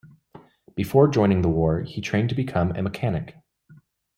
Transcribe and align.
Before 0.73 1.07
joining 1.07 1.43
the 1.43 1.47
war, 1.47 1.81
he 1.83 2.01
trained 2.01 2.29
to 2.29 2.35
become 2.35 2.71
a 2.71 2.81
mechanic. 2.81 3.35